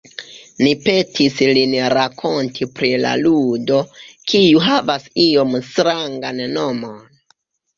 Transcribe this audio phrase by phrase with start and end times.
[0.59, 3.83] Ni petis lin rakonti pri la ludo,
[4.33, 6.99] kiu havas iom strangan nomon.